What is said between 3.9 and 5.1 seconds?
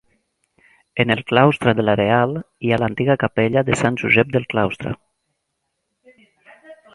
Josep del Claustre.